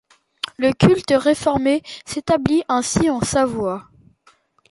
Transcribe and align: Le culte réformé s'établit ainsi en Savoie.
Le 0.57 0.73
culte 0.73 1.11
réformé 1.15 1.83
s'établit 2.07 2.63
ainsi 2.67 3.11
en 3.11 3.19
Savoie. 3.21 3.85